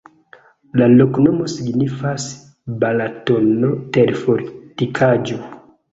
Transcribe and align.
La 0.79 0.85
loknomo 0.93 1.49
signifas: 1.57 2.25
Balatono-terfortikaĵo. 2.85 5.39